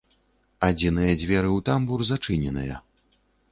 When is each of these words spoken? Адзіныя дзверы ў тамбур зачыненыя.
Адзіныя 0.67 1.11
дзверы 1.25 1.49
ў 1.57 1.67
тамбур 1.69 1.99
зачыненыя. 2.11 2.83